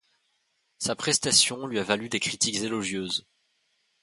Sa 0.79 0.95
prestation 0.95 1.67
lui 1.67 1.77
a 1.77 1.83
valu 1.83 2.09
des 2.09 2.19
critiques 2.19 2.55
élogieuses. 2.63 3.27